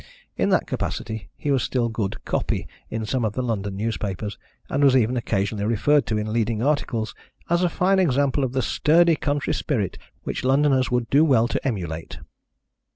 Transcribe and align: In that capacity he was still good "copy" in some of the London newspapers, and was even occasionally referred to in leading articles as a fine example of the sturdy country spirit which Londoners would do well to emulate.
In 0.35 0.49
that 0.49 0.65
capacity 0.65 1.29
he 1.37 1.51
was 1.51 1.61
still 1.61 1.87
good 1.87 2.25
"copy" 2.25 2.67
in 2.89 3.05
some 3.05 3.23
of 3.23 3.33
the 3.33 3.43
London 3.43 3.77
newspapers, 3.77 4.35
and 4.67 4.83
was 4.83 4.97
even 4.97 5.15
occasionally 5.15 5.63
referred 5.65 6.07
to 6.07 6.17
in 6.17 6.33
leading 6.33 6.59
articles 6.63 7.13
as 7.51 7.61
a 7.61 7.69
fine 7.69 7.99
example 7.99 8.43
of 8.43 8.53
the 8.53 8.63
sturdy 8.63 9.15
country 9.15 9.53
spirit 9.53 9.99
which 10.23 10.43
Londoners 10.43 10.89
would 10.89 11.07
do 11.11 11.23
well 11.23 11.47
to 11.47 11.63
emulate. 11.67 12.17